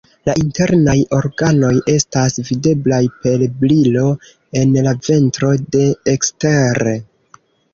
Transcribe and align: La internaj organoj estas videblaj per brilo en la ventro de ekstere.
La 0.27 0.33
internaj 0.41 0.95
organoj 1.17 1.69
estas 1.95 2.39
videblaj 2.47 3.01
per 3.27 3.45
brilo 3.59 4.07
en 4.63 4.75
la 4.89 4.97
ventro 5.11 5.53
de 5.77 5.87
ekstere. 6.17 6.99